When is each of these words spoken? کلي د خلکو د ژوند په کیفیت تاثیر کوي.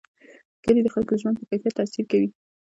کلي 0.63 0.81
د 0.83 0.87
خلکو 0.95 1.13
د 1.15 1.19
ژوند 1.21 1.35
په 1.39 1.45
کیفیت 1.49 1.73
تاثیر 1.79 2.05
کوي. 2.11 2.29